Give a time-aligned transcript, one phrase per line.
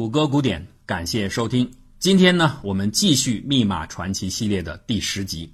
[0.00, 1.72] 谷歌古典，感谢收听。
[1.98, 5.52] 今天呢，我们继续《密码传奇》系列的第十集。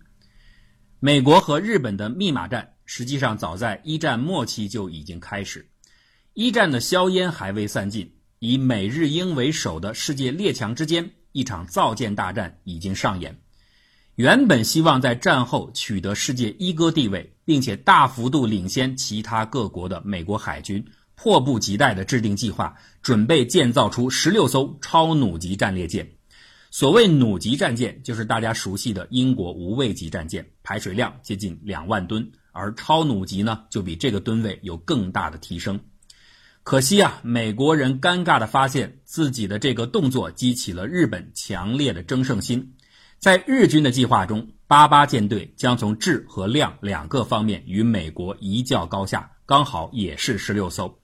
[1.01, 5.69] 美国和日本的密码战，实际上早在一战末期就已经开始。
[6.33, 13.41] 一战的硝烟还未散尽，以美日英为首的世界列强之间，一场造舰大战已经上演。
[14.15, 20.87] 原本希望在战后取得世界一哥地位，并且大幅度领先其他各国的美国海军，
[21.17, 26.09] 迫不及待地制定计划，准备建造出十六艘超弩级战列舰。
[26.71, 35.81] 所谓弩级战舰，就是大家熟悉的英国无畏级战舰，排水量接近两万吨，而超弩级呢，就比这个吨位有更大的提升。
[36.63, 42.75] 可惜啊，美国人尴尬地发现自己的这个动作激起了日本强烈的争胜心。
[43.19, 50.99] 在日军的计划中，八八舰队将从质和量两个方面与美国一较高下，刚好也是十六艘。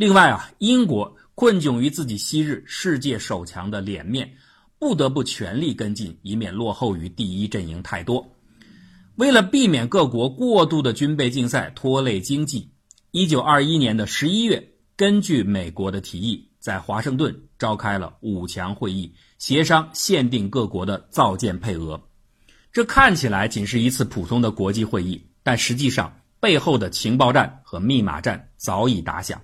[0.00, 4.32] 另外啊，英国困窘于自己昔日世界首强的脸面，
[4.78, 8.26] 不得不全力跟进，以免落后于第一阵营太多。
[9.16, 12.70] 为了避免各国过度的军备竞赛拖累经济，
[13.10, 16.48] 一九二一年的十一月，根据美国的提议。
[16.58, 22.00] 在华盛顿召开了五强会议，协商限定各国的造舰配额。
[22.72, 29.38] 这看起来仅是一次普通的国际会议，但实际上背后的情报战和密码战早已打响。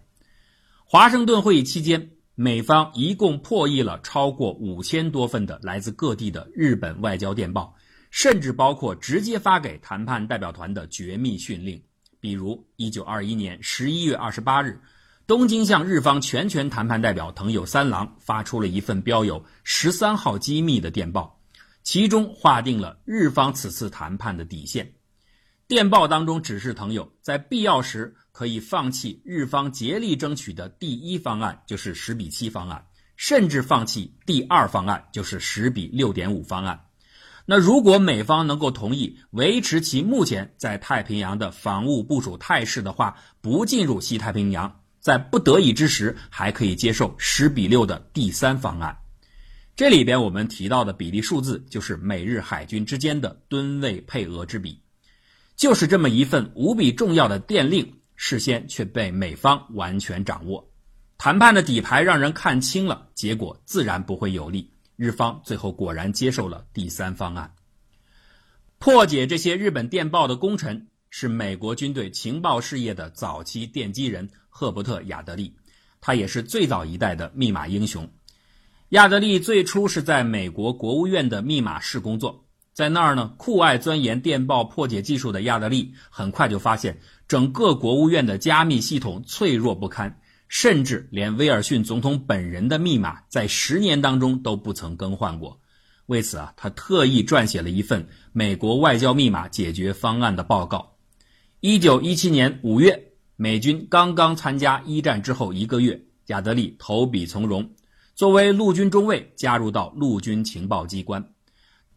[0.89, 7.75] 华盛顿会议期间，美方一共破译了超过五千多份的来自各地的日本外交电报，
[8.13, 11.83] 甚至包括直接发给谈判代表团的绝密训令。
[12.21, 14.81] 比如，一九二一年十一月二十八日。
[15.27, 21.41] 东京向日方全权谈判代表藤友三郎发出了一份标有“十三号机密”的电报，
[21.83, 24.93] 其中划定了日方此次谈判的底线。
[25.69, 32.87] 电报当中指示朋友在必要时可以放弃日方竭力争取的第一方案，就是十比七方案，
[33.17, 36.85] 甚至放弃第二方案，就是十比六点五方案。
[37.47, 44.83] 那如果美方能够同意维持其目前在太平洋的防务部署态势的话，不进入西太平洋。
[45.01, 48.97] 在不得已之时，还可以接受十比六的第三方案。
[49.75, 54.81] 这里边我们提到的比例数字，就是美日海军之间的吨位配额之比。
[55.57, 60.71] 就是这么一份无比重要的电令，事先却被美方完全掌握。
[61.19, 64.71] 谈判的底牌让人看清了，结果自然不会有利。
[64.97, 67.55] 日方最后果然接受了第三方案。
[68.79, 74.31] 破解这些日本电报的功臣，是美国军队情报事业的早期奠基人。
[74.49, 75.55] 赫伯特·亚德利，
[76.01, 78.11] 他也是最早一代的密码英雄。
[78.91, 82.46] 亚德利最初是在美国国务院的密码室工作，
[82.77, 95.59] 在那儿呢，酷爱钻研电报破解技术的亚德利，很快就发现整个国务院的加密系统脆弱不堪，甚至连威尔逊总统本人的密码在十年当中都不曾更换过。
[96.05, 100.97] 为此啊，他特意撰写了一份美国外交密码解决方案的报告。
[101.61, 103.05] 一九一七年五月。
[103.39, 107.69] 美军刚刚参加一战之后一个月，亚德利投笔从戎，
[108.15, 111.23] 作为陆军中尉加入到陆军情报机关。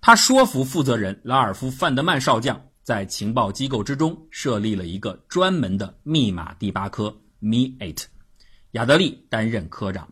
[0.02, 8.06] 他说服负责人拉尔夫·范德曼少将，在情报机构之中设立了一个专门的密码第八科 （Me-8），
[8.72, 10.08] 亚德利担任科长。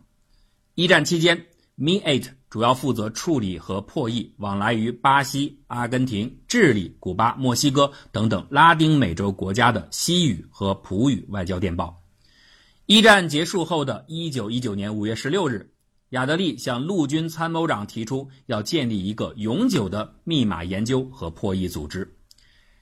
[0.74, 1.46] 一战期间
[1.76, 2.28] ，Me-8。
[2.50, 11.94] 主要负责处理和破译往来于巴西、阿根廷、智利、古巴、墨西哥等等拉丁美洲国家的西语和葡语外交电报。
[12.86, 15.70] 一战结束后的一九一九年五月十六日，
[16.10, 22.16] 亚德利向陆军参谋长提出要建立一个永久的密码研究和破译组织。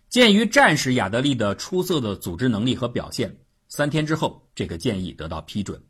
[0.09, 3.39] 鉴于战时亚德利的出色的组织能力和表现，
[3.69, 5.83] 三天之后，这个建议得到批准。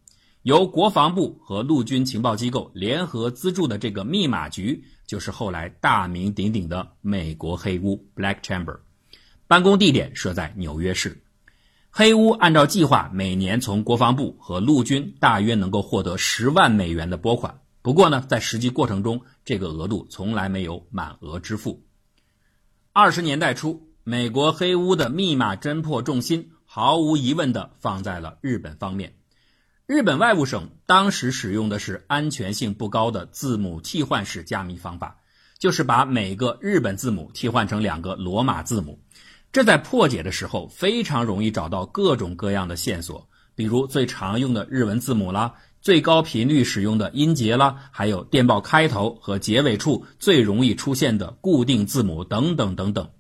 [0.43, 8.79] 由国防部和陆军情报机构联合资助的这个密码局，就是后来大名鼎鼎的美国黑屋 （Black Chamber）。
[9.47, 11.23] 办公地点设在纽约市。
[11.99, 17.63] 黑屋按照计划，每年从国防部和陆军大约能够获得十万美元的拨款。
[17.81, 21.87] 不过呢，在实际过程中，这个额度从来没有满额支付。
[22.93, 29.15] 二十年代初，美国黑屋的密码侦破重心毫无疑问地放在了日本方面。
[29.87, 35.21] 日本外务省当时使用的是安全性不高的字母替换式加密方法，
[35.59, 39.01] 就是把每个日本字母替换成两个罗马字母。
[39.53, 53.11] 这在破解的时候非常容易找到各种各样的线索，比如最常用的日文字母啦，最高频率使用的音节啦，还有电报开头和结尾处最容易出现的固定字母等等等等。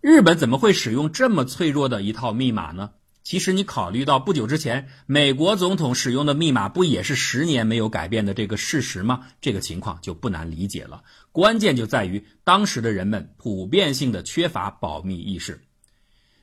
[0.00, 2.90] 日本怎么会使用这么脆弱的一套密码呢？
[3.24, 9.26] 其实你考虑到不久之前美国总统使用的密码不也是十年没有改变的这个事实吗？
[9.42, 11.02] 这个情况就不难理解了。
[11.30, 15.62] 关键就在于当时的人们普遍性的缺乏保密意识。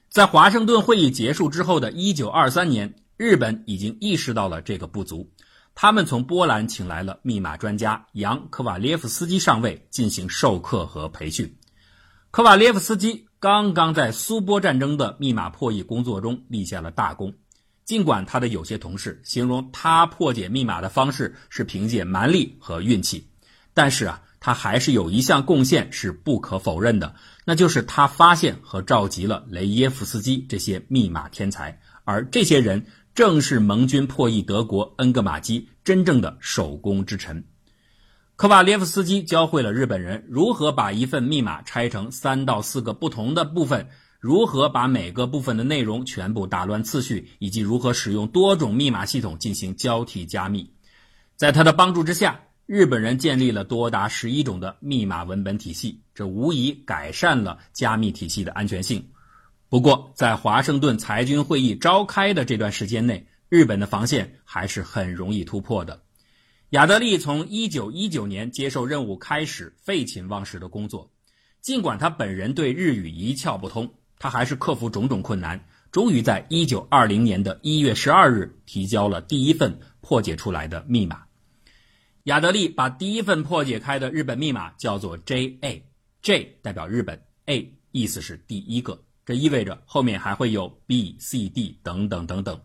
[0.10, 5.32] 在华盛顿会议结束之后的一九二三年，日本已经意识到了这个不足，
[5.74, 11.58] 他们从波兰请来了密码专家扬科瓦列夫斯基上尉进行授课和培训。
[12.30, 13.26] 科瓦列夫斯基。
[13.46, 17.36] 刚刚在苏波战争的密码破译工作中立下了大功，
[17.84, 23.28] 尽管他的有些同事形容他破解密码的方式是凭借蛮力和运气，
[23.76, 27.14] 但是啊，他还是有一项贡献是不可否认的，
[27.46, 37.46] 那就是他发现和召集了雷耶夫斯基这些密码天才，而这些人正是盟军破译德国恩格玛机真正的手工之臣。
[38.36, 43.88] 科瓦列夫斯基教会了日本人如何把一份密码拆成三到四个不同的部分，
[44.20, 50.70] 如何把每个部分的内容全部打乱次序，以及如何使用多种密码系统进行交替加密。
[51.38, 59.12] 在他的帮助之下，日本人建立了多达十一种的密码文本体系，这无疑改善了加密体系的安全性。
[59.70, 66.02] 不过，在华盛顿裁军会议召开的这段时间内，日本的防线还是很容易突破的。
[66.76, 71.10] 亚德利从1919年接受任务开始，废寝忘食的工作。
[71.62, 81.24] 尽管他本人对日语一窍不通，他还是克服种种困难，终于在1920年的一月十二日提交了第一份破解出来的密码。
[82.24, 92.60] 亚德利把第一份破解开的日本密码叫做 J.A.，J 代表日本，A 意思是第一个，这意味着后面还会有 B、C、D 等等等等。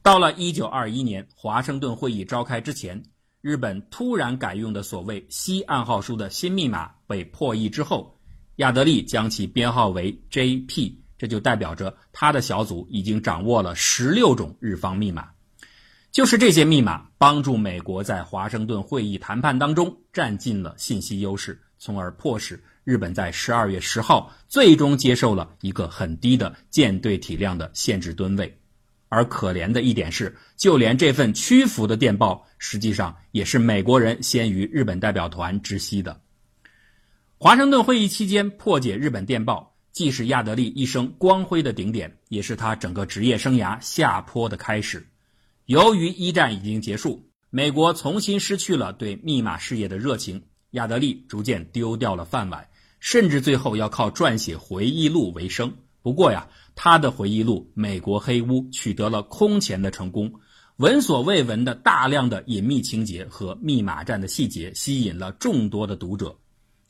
[0.00, 3.02] 到了1921年华盛顿会议召开之前。
[3.42, 8.16] 日本突然改用的所谓“西暗号书”的新密码被破译之后，
[8.56, 15.28] 亚德利将其编号为 JP，这就代表着他的小组已经掌握了十六种日方密码。
[16.12, 28.61] 就是这些密码帮助美国在华盛顿会议谈判当中占尽了信息优势，从而迫使日本在十二月十号最终接受了一个很低的舰队体量的限制吨位。
[29.12, 36.18] 而可怜的一点是，就连这份屈服的电报，实际上也是美国人先于日本代表团知悉的。
[37.36, 45.06] 华盛顿会议期间破解日本电报，既是亚德利一生光辉的顶点，也是他整个职业生涯下坡的开始。
[45.66, 52.66] 由于一战已经结束，美国重新失去了对密码事业的热情，亚德利逐渐丢掉了饭碗，
[52.98, 55.74] 甚至最后要靠撰写回忆录为生。
[56.00, 56.48] 不过呀。
[56.74, 60.32] 他的回忆录《美国黑屋》取得了空前的成功，
[60.76, 66.36] 闻所未闻的大量的隐秘情节和密码战的细节吸引了众多的读者。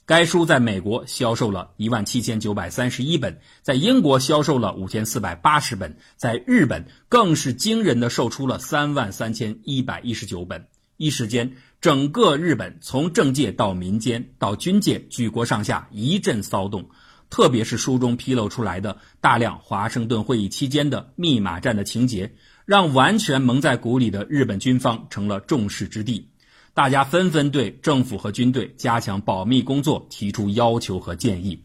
[0.04, 10.66] 该书在美国销售了一万七千九百三十一本，在英国销售了五千四百八十本，在日本更是惊人的售出了三万三千一百一十九本。
[10.96, 16.90] 一时间，整个日本从政界到民间到军界，举国上下一阵骚动。
[17.32, 22.30] 特别是书中披露出来的大量华盛顿会议期间的密码战的情节，
[22.66, 26.30] 让完全蒙在鼓里的日本军方成了众矢之的。
[26.74, 31.64] 大家纷纷对政府和军队加强保密工作提出要求和建议。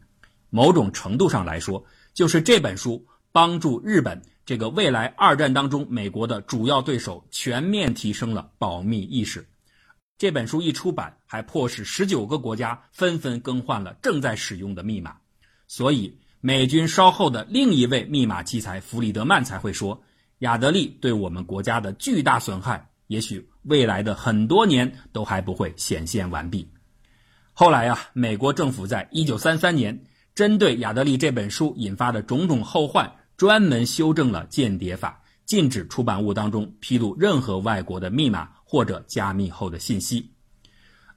[0.49, 9.45] 某种程度上来说，就是这本书帮助日本这个未来二战当中美国的主要对手全面提升了保密意识。
[10.17, 15.18] 这本书一出版，还迫使十九个国家纷纷更换了正在使用的密码。
[15.68, 20.02] 所以，美军稍后的另一位密码奇才弗里德曼才会说
[20.40, 26.69] ：“亚德利对我们国家的巨大损害，也许未来的很多年都还不会显现完毕。”
[27.54, 30.04] 后来呀，美国政府在一九三三年
[30.36, 40.31] 针对亚德利这本书引发的种种后患，专门修正了间谍法，禁止出版物当中披露任何外国的密码或者加密后的信息。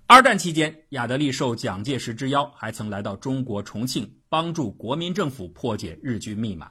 [0.07, 6.70] 二战期间，亚德利受蒋介石之邀，还曾来到中国重庆，帮助国民政府破解日军密码。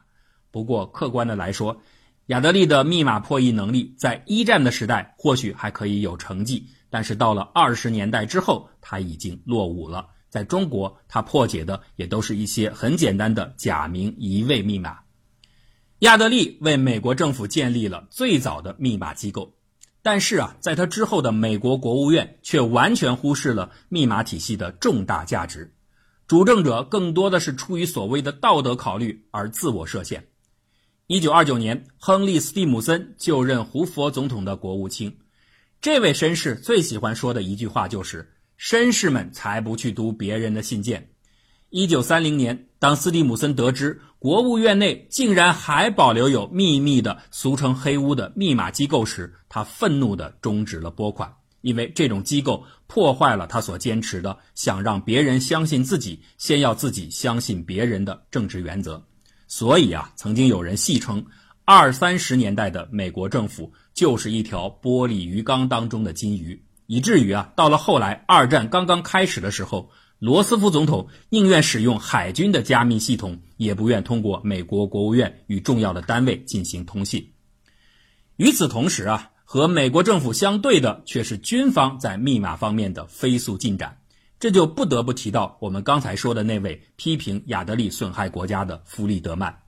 [0.49, 1.79] 不过，客观的来说，
[2.27, 10.07] 亚德利的密码破译能力在一战的时代或许还可以有成绩，但是到了二十年代之后，他已经落伍了。
[10.29, 14.99] 在中国，他破解的也都是一些很简单的假名移位密码。
[15.99, 19.55] 亚德利为美国政府建立了最早的密码机构。
[20.01, 25.73] 但是啊，在他之后的美国国务院却完全忽视了密码体系的重大价值，
[26.29, 30.27] 主政者更多的是出于所谓的道德考虑而自我设限。
[31.07, 35.17] 一九二九年，亨利·斯蒂姆森就任胡佛总统的国务卿，
[35.81, 38.31] 这位绅士最喜欢说的一句话就是
[38.61, 41.09] ：“绅士们才不去读别人的信件。”
[41.71, 59.01] 一九三零年，当斯蒂姆森得知国务院内竟然还保留有秘密的俗称“黑屋”的密码机构时，他愤怒地终止了拨款，因为这种机构破坏了他所坚持的想让别人相信自己，先要自己相信别人的政治原则。
[59.47, 61.25] 所以啊，曾经有人戏称，
[61.65, 69.89] 二三十年代的美国政府就是一条玻璃鱼缸当中的金鱼，以至于啊，到了后来二战刚刚开始的时候。
[70.19, 77.31] 罗斯福总统宁愿使用海军的加密系统，也不愿通过美国国务院与重要的单位进行通信。
[78.35, 83.97] 与此同时啊，和美国政府相对的却是军方在密码方面的飞速进展。
[84.39, 89.63] 这就不得不提到我们刚才说的那位批评亚德利损害国家的弗里德曼。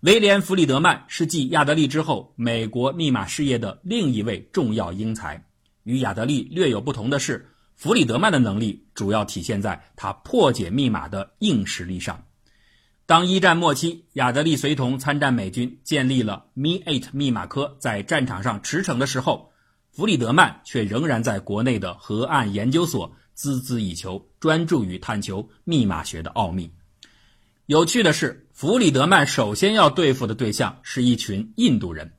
[0.00, 5.46] 威廉·弗里德曼是继亚德利之后美国密码事业的另一位重要英才。
[5.84, 7.54] 与亚德利略有不同的是。
[7.78, 12.24] 弗里德曼的能力主要体现在他破解密码的硬实力上。
[13.08, 19.50] 当一战末期，亚德利随同参战美军建立了 Mi-8 密码科，在战场上驰骋的时候，
[19.90, 26.70] 弗里德曼却仍然在国内的河岸研究所孜孜以求，专注于探求密码学的奥秘。
[27.64, 32.12] 有趣的是，弗里德曼首先要对付的对象是一群印度人，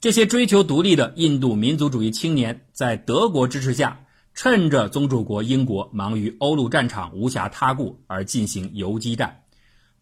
[0.00, 4.00] 这些追求独立的印度民族主义青年，在德国支持下。
[4.36, 9.43] 趁着宗主国英国忙于欧陆战场无暇他顾而进行游击战，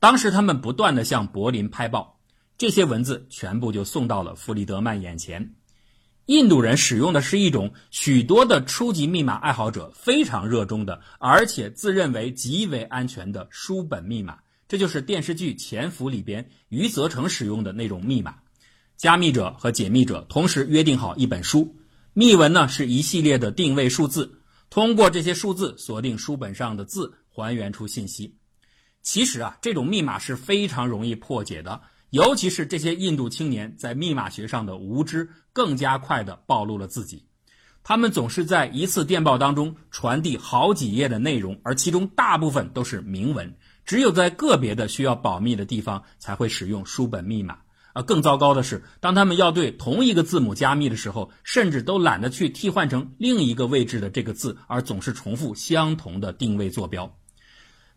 [0.02, 2.18] 当时他们不断的向柏林拍报，
[2.58, 5.54] 这些文字全部就送到了弗里德曼眼前。
[6.26, 18.34] 印度人使用的是一种许多的初级密码爱好者非常热衷的，而且自认为极为安全的书本密码，这就是电视剧《潜伏》里边余则成使用的那种密码。
[18.96, 21.76] 加密者和解密者同时约定好一本书。
[22.12, 28.34] 密文呢是一系列的定位数字，通过这些数字锁定书本上的字，还原出信息。
[29.02, 37.26] 其实啊，这种密码是非常容易破解的，尤其是这些印度青年在密码学上的无知，更加快的暴露了自己。
[37.84, 47.58] 他们总是在一次电报当中传递好几页的内容，而其中大部分都是明文，只有在个别的需要保密的地方才会使用书本密码。
[47.94, 57.18] 啊，更糟糕的是，当他们要对同一个字母加密的时候，甚至都懒得去替换成另一个位置的这个字，而总是重复相同的定位坐标。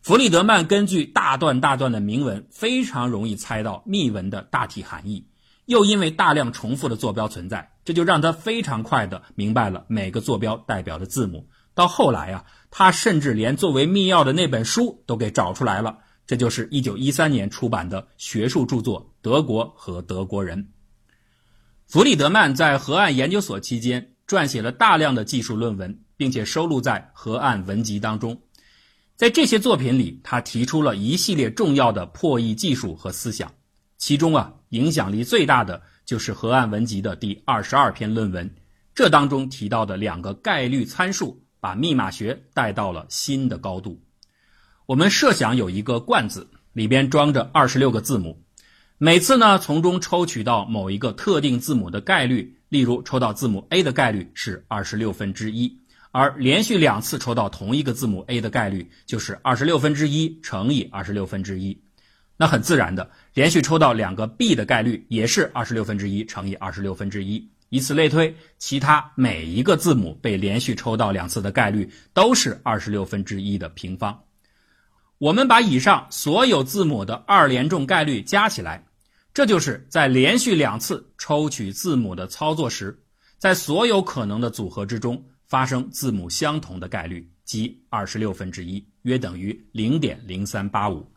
[0.05, 5.25] 弗里德曼根据大段大段的铭文，非常容易猜到密文的大体含义，
[5.65, 11.49] 又因为大量重复的坐标存在，这就让他非常快的明白了每个坐标代表的字母。
[11.73, 15.97] 到后来啊，他甚至连作为密钥的那本书都给找出来了。
[16.27, 20.59] 这就是一九一三年出版的学术著作《德国和德国人》。
[21.87, 28.39] 弗里德曼在河岸研究所期间撰写了大量的技术论文，并且收录在《河岸文集》当中。
[29.15, 33.53] 在这些作品里，他提出了一系列重要的破译技术和思想。
[33.97, 38.53] 其中啊，影响力最大的就是《河岸文集》的第二十二篇论文。
[38.93, 44.01] 这当中提到的两个概率参数，把密码学带到了新的高度。
[44.85, 48.43] 我们设想有一个罐子，里边装着二十六个字母，
[48.97, 55.79] 每次呢从中抽取到某一个特定字母的概率，例如抽到字母 A 的概率是二十六分之一，
[56.17, 61.77] 而连续两次抽到同一个字母 A 的概率就是二十六分之一乘以二十六分之一。
[62.37, 74.17] 那很自然的，连续抽到两个 B 的概率也是二十六分之一乘以二十六分之一，以此类推，其他每一个字母被连续抽到两次的概率都是二十六分之一的平方。
[75.17, 78.85] 我们把以上所有字母的二连中概率加起来，
[79.33, 82.97] 这就是在连续两次抽取字母的操作时，
[83.37, 91.11] 在所有可能的组合之中发生字母相同的概率，即二十六分之一，约等于零点零三八五。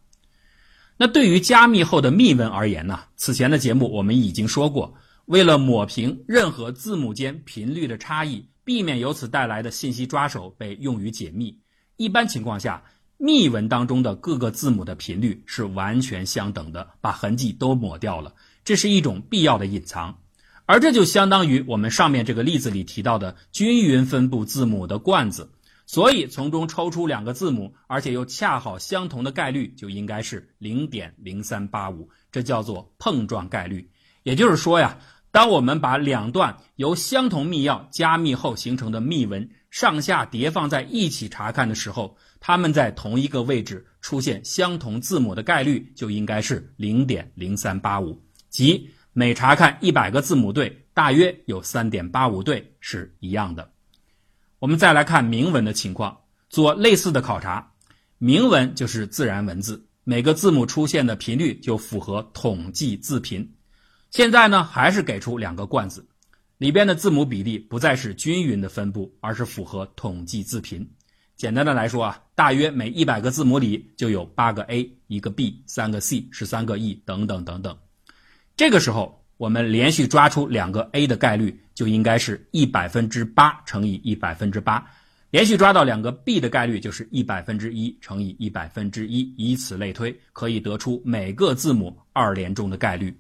[0.97, 3.00] 那对于加密后的密文而言呢？
[3.16, 4.94] 此前的节目我们已经说过，
[5.26, 11.58] 为了抹平任何字母间频率的差异，避免由此带来的信息抓手被用于解密，
[11.97, 12.82] 一般情况下。
[13.20, 18.32] 密文当中的各个字母的频率是完全相等的，把痕迹都抹掉了，
[18.62, 20.20] 这是一种必要的隐藏，
[20.70, 25.50] 而这就相当于我们上面这个例子里提到的均匀分布字母的罐子，
[25.87, 33.88] 所以从中抽出两个字母，而且又恰好相同的概率就应该是零点零三八五，这叫做碰撞概率。
[34.25, 34.98] 也就是说呀，
[35.30, 53.68] 当我们把两段由相同密钥加密后形成的密文上下叠放在一起查看的时候，它们在同一个位置出现相同字母的概率就应该是零点零三八五，即每查看一百个字母对，大约有三点八五对是一样的。
[54.60, 56.16] 我们再来看铭文的情况，
[56.48, 57.72] 做类似的考察。
[58.18, 63.56] 铭文就是自然文字，每个字母出现的频率就符合统计字频。
[64.12, 66.06] 现在呢，还是给出两个罐子，
[66.58, 70.88] 里边的字母比例不再是均匀的分布，而是符合统计字频。
[71.34, 77.76] 简单的来说啊，大约每一百个字母里就有八个 A，一个 B，三个 C，十三个 E，等等等等。
[78.58, 84.84] 这个时候，我们连续抓出两个 A 的概率就应该是一百分之八乘以一百分之八，
[85.30, 93.16] 连续抓到两个 B 的概率就是一百分之一乘以一百分之一，以此类推，可以得出每个字母二连中的概率。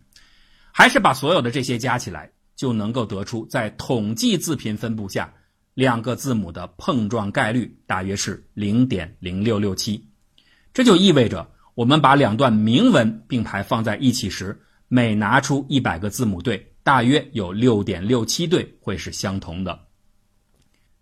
[0.72, 5.32] 还是把所有的这些加起来，就能够得出在统计字频分布下。
[5.74, 10.04] 两个字母的碰撞概率大约是零点零六六七，
[10.74, 19.78] 这就意味着我们把两段明文并排放在一起时，每拿出一百个字母对，大约有六点六七对会是相同的。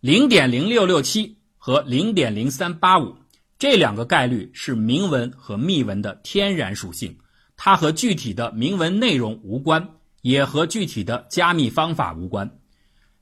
[0.00, 3.16] 零点零六六七和零点零三八五
[3.58, 7.16] 这两个概率是明文和密文的天然属性，
[7.56, 9.88] 它和具体的明文内容无关，
[10.22, 12.58] 也和具体的加密方法无关。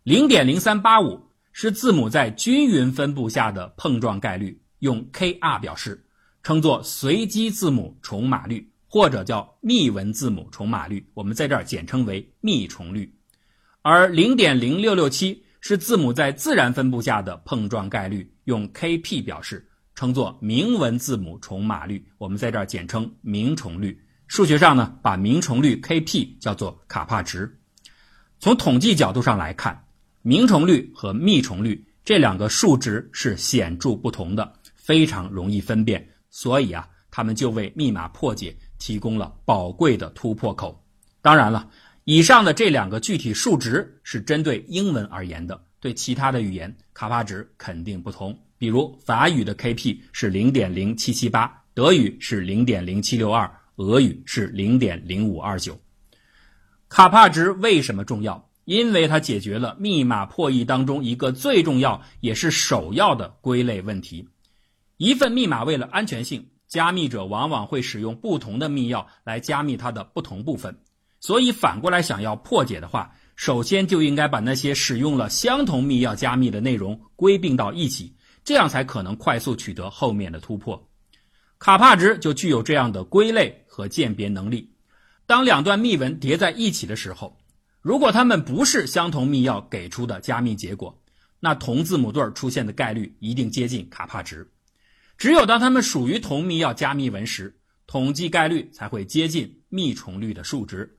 [0.02, 1.21] 零点零三八五。
[1.56, 6.04] 是字母在均匀分布下的碰撞概率，用 Kr 表示，
[6.42, 13.13] 称作随机字母重码率，或者叫密文字母重码率，我们在这儿简称为密重率。
[13.83, 24.01] 而0.0667是字母在自然分布下的碰撞概率，用 Kp 表示，称作明文字母重码率，我们在这儿简称明重率。
[24.29, 27.53] 数学上呢，把明重率 Kp 叫做卡帕值。
[28.39, 29.85] 从统计角度上来看。
[30.23, 40.85] 明重率和密重率这两个数值是显著不同的，非常容易分辨，所以啊，他们就为密码破解提供了宝贵的突破口。
[41.23, 41.71] 当然了，
[42.04, 48.38] 以上的这两个具体数值是针对英文而言的，对其他的语言卡帕值肯定不同。
[48.59, 55.78] 比如法语的 Kp 是零点零七七八，德语是零点零七六二，俄语是零点零五二九。
[56.88, 58.49] 卡帕值为什么重要？
[58.64, 64.28] 因为它解决了密码破译当中一个最重要也是首要的归类问题。
[64.97, 70.76] 一份密码为了安全性，加密者往往会使用不同的密钥来加密它的不同部分。
[71.21, 80.91] 所以反过来想要破解的话，首先就应该把那些使用了相同密钥加密的内容归并到一起，这样才可能快速取得后面的突破。
[81.60, 84.75] 卡帕值就具有这样的归类和鉴别能力。
[85.26, 87.39] 当两段密文叠在一起的时候。
[87.84, 90.99] 如果它们不是相同密钥给出的加密结果，
[91.39, 94.50] 那同字母对出现的概率一定接近卡帕值。
[95.17, 100.99] 只有当它们属于同密钥加密文时，统计概率才会接近密重率的数值。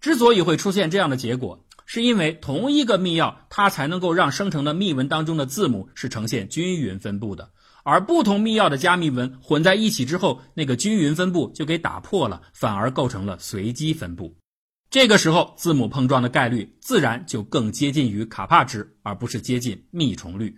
[0.00, 7.50] 之所以会出现这样的结果，是因为同一个密钥它才能够让生成的密文当中的字母是呈现均匀分布的，
[7.82, 14.36] 而不同密钥的加密文混在一起之后，那个均匀分布就给打破了，反而构成了随机分布。
[14.90, 20.56] 这个时候，字母碰撞的概率自然就更接近于卡帕值，而不是接近密重率。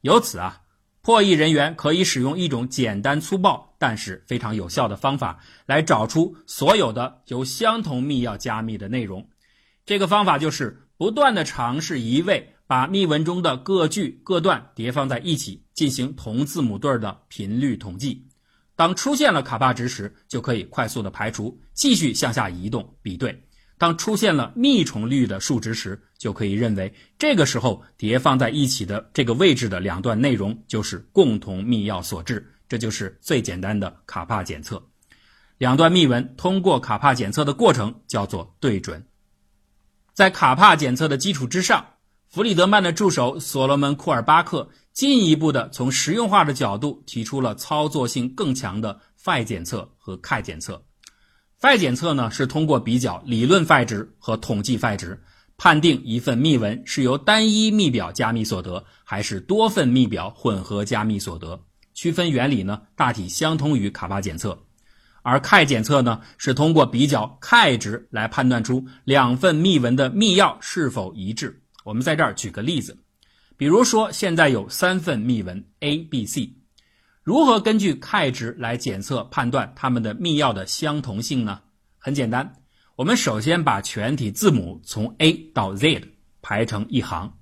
[0.00, 0.60] 由此啊，
[1.08, 9.26] 破译人员可以使用一种简单粗暴但是非常有效的方法，来找出所有的由相同密钥加密的内容。
[9.86, 18.26] 这个方法就是不断的尝试移位，把密文中的各句各段叠放在一起，进行同字母对儿的频率统计。
[18.76, 23.42] 当出现了卡帕值时，就可以快速的排除，继续向下移动比对。
[23.78, 32.52] 当出现了密重率的数值时，就可以认为这个时候叠放在一起的这个位置的两段内容就是共同密钥所致。
[32.68, 34.84] 这就是最简单的卡帕检测。
[35.56, 39.06] 两段密文通过卡帕检测的过程叫做对准。
[40.12, 41.94] 在卡帕检测的基础之上，
[42.28, 50.84] 弗里德曼的助手所罗门库尔巴克进一步的从实用化的角度提出了操作性更强的 phi 检测和 K 检测。
[51.60, 55.22] phi 检测呢，是通过比较理论 phi 值和统计 phi 值，
[55.58, 61.64] 判定一份密文是由单一密表加密所得，还是多份密表混合加密所得。
[61.94, 64.64] 区分原理呢，大体相通于卡巴检测。
[65.22, 71.60] 而 K 检测呢，是通过比较 K 值来判断出两份密文的密钥是否一致。
[71.84, 72.96] 我们在这儿举个例子，
[73.56, 76.54] 比如说现在有三份密文 A、B、C。
[77.24, 81.62] 如何根据 K 值来检测判断它们的密钥的相同性呢？
[81.98, 82.54] 很简单，
[82.98, 87.32] 我们首先把全体字母从 A 到 Z 排成一行，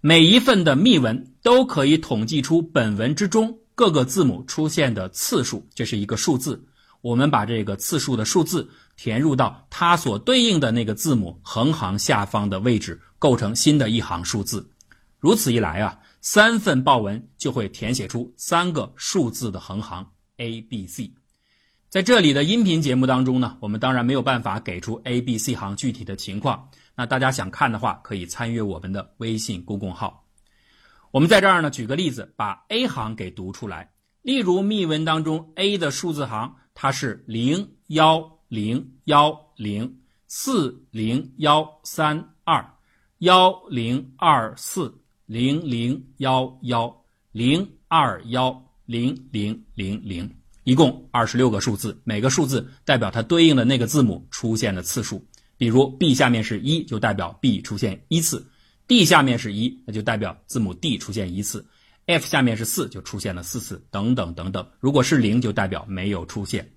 [0.00, 6.66] 每一份的密文都可以统计出本文之中各个字母出现的次数，这是一个数字。
[7.02, 14.66] 我们把这个次数的数字填入到它所对应的那个字母横行下方的位置，构成新的一行数字。
[15.18, 15.98] 如此一来啊。
[16.22, 21.12] 三份报文就会填写出三个数字的横行 A、B、C，
[21.90, 26.70] 在这里的音频节目当中呢，我们当然没有办法给出 A、B、C 行具体的情况。
[26.94, 30.24] 那大家想看的话，可以参阅我们的微信公共号。
[31.10, 33.90] 我们在这儿呢，举个例子，把 A 行给读出来。
[34.22, 39.98] 例如密文当中 A 的数字行，它是零幺零幺零
[40.28, 42.64] 四零幺三二
[43.18, 50.39] 幺零二四零零幺幺零二幺零零零零。
[50.70, 55.26] 一共二十六个数字，每个数字代表它对应的那个字母出现的次数。
[55.56, 58.46] 比如 B 下面是一，就代表 B 出现一次
[58.86, 61.66] ；D 下面是一，那就代表字母 D 出现一次
[62.06, 64.64] ；F 下面是四，就出现了四次，等等等等。
[64.78, 66.70] 如果是零，就代表没有出现。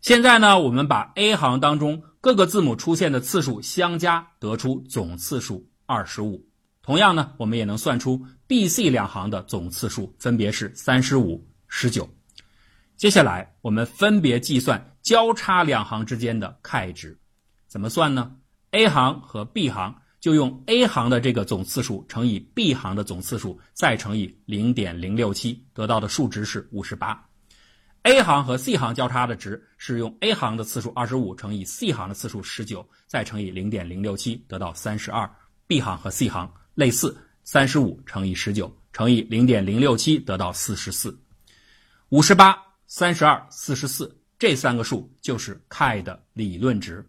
[0.00, 6.44] 现在呢，我们把 A 行当中各个字母出现的次数相加，得出总次数二十五。
[6.82, 12.15] 同样呢，我们也能算出 B、C 两行的总次数，分别是三十五、十九。
[12.96, 17.18] 接下来，我们分别计算交叉两行之间的 k 值，
[17.68, 18.34] 怎么算呢
[18.70, 27.22] ？A 行和 B 行就用 A 行的这个总次数乘以 B 行的总次数，再乘以零点零六七，得到的数值是五十八。
[28.04, 35.30] A 行和 C 行交叉的值是用 A 行的次数二十五乘以 C 行的次数十九，再乘以零点零六七，得到三十二。
[35.66, 41.14] B 行和 C 行类似，三十五乘以十九乘以零点零六七，得到四十四。
[42.08, 42.65] 五十八。
[42.86, 47.08] 三十二、四十四这三个数就是 k 的理论值。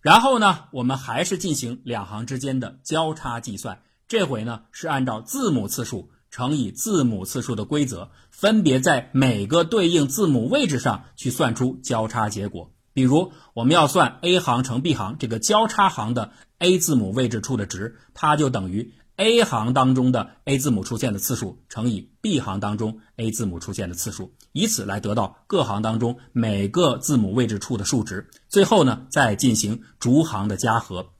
[0.00, 3.80] 然后呢，我们还是进行两行之间的交叉计算。
[4.06, 12.70] 这回呢是按照字母次数乘以字母次数的规则，分别在每个对应字母位置上去算出交叉结果。
[12.92, 18.92] 比如，我们要算 A 行乘 B 行这个交叉行的 A 字母位置处的值，它就等于。
[19.16, 28.28] A 行当中的 A 字母出现的次数乘以 B 行当中 A 字母出现的次数，以此来得到各行当中每个字母位置处的数值。
[28.48, 31.12] 最后呢，再进行逐行的加和，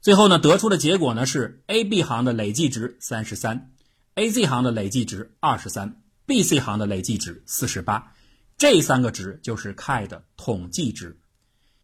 [0.00, 3.70] 最后呢，得出的结果呢是 A、B 行的累计值三十三
[4.16, 8.14] ，A、Z 行的累计值二十三，B、C 行的累计值四十八。
[8.56, 11.20] 这三个值就是 K 的统计值。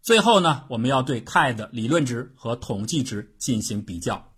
[0.03, 4.33] 最后呢，我们要对 K 的理论值和统计值进行比较。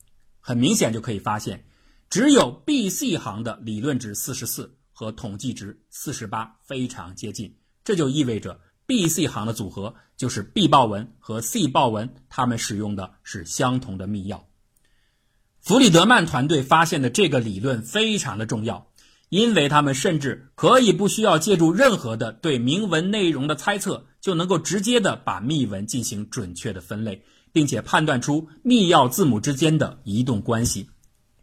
[0.47, 1.65] 很明显就可以发现，
[2.09, 14.43] 只有 B、C 行的理论值四十四和统计值四十八非常接近，这就意味着 B、C 行的组合就是 B 豹纹和 C 豹纹，他们使用的是相同的密钥。
[15.61, 18.93] 弗里德曼团队发现的这个理论非常的重要，
[19.29, 27.25] 因为他们甚至可以不需要借助任何的对铭文内容的猜测，就能够直接的把密文进行准确的分类。
[27.57, 30.91] 并且判断出密钥字母之间的移动关系，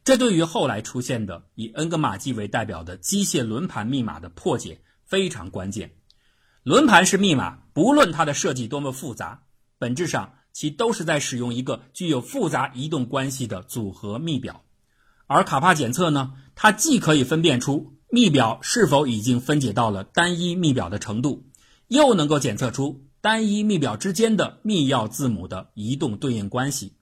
[0.04, 5.96] 这对于后来出现的以恩格玛机为代表的机械轮盘密码的破解非常关键。
[6.62, 9.42] 轮盘式密码不论它的设计多么复杂，
[9.80, 14.62] 本质上其都是在使用一个具有复杂移动关系的组合密表。
[15.26, 21.48] 而卡帕检测呢，它既可以分辨出密表是否已经分解到了单一密表的程度，
[21.88, 23.08] 又能够检测出。
[23.24, 26.98] 单一密表之间的密钥字母的移动对应关系，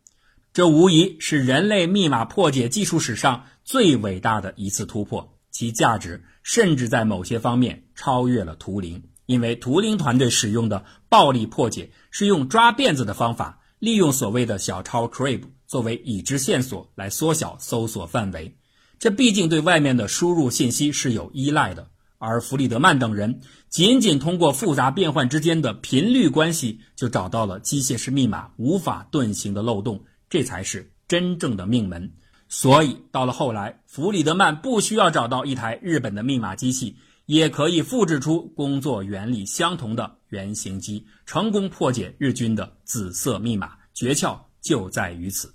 [0.53, 5.39] 这无疑是人类密码破解技术史上最伟大的一次突破。
[5.49, 18.55] 其价值甚至在某些方面超越了图灵，因为图灵团队使用的暴力破解是用抓辫子的方法，利用所谓的小抄 crib 作为已知线索来缩小搜索范围。
[18.99, 21.89] 这毕竟对外面的输入信息是有依赖的。
[22.21, 32.13] 而弗里德曼等人仅仅通过复杂变换之间的频率关系，就找到了机械式密码无法遁形的漏洞，这才是真正的命门。
[32.47, 43.71] 所以到了后来，弗里德曼不需要找到一台日本的密码机器，也可以复制出工作原理相同的原型机，成功破解日军的紫色密码。
[43.95, 45.51] 诀窍就在于此。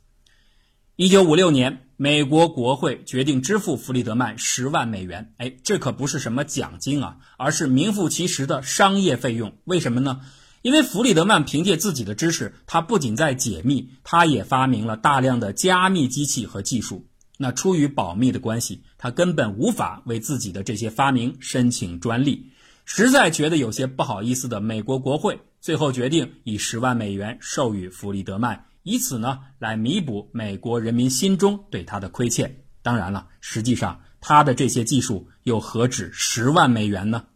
[0.97, 1.83] 一九五六年。
[1.99, 9.57] 美国国会决定支付弗里德曼十万美元，哎，这可不是什么奖金啊，而是名副其实的商业费用。
[9.65, 10.21] 为什么呢？
[10.61, 17.07] 因为弗里德曼凭借自己的知识，他不仅在解密，他也发明了大量的加密机器和技术。
[17.39, 22.51] 那出于保密的关系，他根本无法为自己的这些发明申请专利。
[22.85, 28.67] 实在觉得有些不好意思的美国国会，最后决定以十万美元授予弗里德曼。
[28.89, 32.65] 以此呢，来弥补美国人民心中对他的亏欠。
[32.83, 37.27] 当然了，实际上他的这些技术又何止十万美元呢？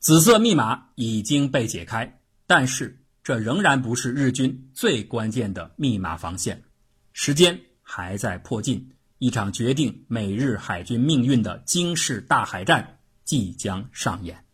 [0.00, 6.64] 紫色密码已经被解开，但是这仍然不是日军最关键的密码防线。
[7.12, 14.44] 时间还在迫近，一场决定美日海军命运的惊世大海战即将上演。